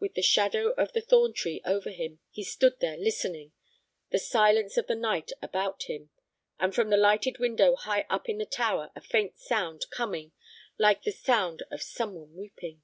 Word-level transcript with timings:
With 0.00 0.14
the 0.14 0.20
shadow 0.22 0.70
of 0.72 0.94
the 0.94 1.00
thorn 1.00 1.32
tree 1.32 1.60
over 1.64 1.90
him, 1.90 2.18
he 2.32 2.42
stood 2.42 2.80
there 2.80 2.96
listening, 2.96 3.52
the 4.10 4.18
silence 4.18 4.76
of 4.76 4.88
the 4.88 4.96
night 4.96 5.30
about 5.40 5.84
him, 5.84 6.10
and 6.58 6.74
from 6.74 6.90
the 6.90 6.96
lighted 6.96 7.38
window 7.38 7.76
high 7.76 8.04
up 8.10 8.28
in 8.28 8.38
the 8.38 8.46
tower 8.46 8.90
a 8.96 9.00
faint 9.00 9.38
sound 9.38 9.86
coming 9.92 10.32
like 10.76 11.04
the 11.04 11.12
sound 11.12 11.62
of 11.70 11.84
some 11.84 12.14
one 12.14 12.34
weeping. 12.34 12.82